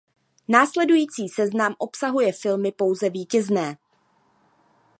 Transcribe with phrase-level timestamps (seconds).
[0.47, 3.77] Následující seznam obsahuje filmy pouze vítězné.